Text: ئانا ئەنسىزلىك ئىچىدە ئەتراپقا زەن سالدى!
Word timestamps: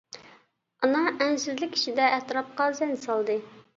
ئانا 0.87 1.01
ئەنسىزلىك 1.11 1.77
ئىچىدە 1.81 2.07
ئەتراپقا 2.15 2.71
زەن 2.81 2.97
سالدى! 3.05 3.37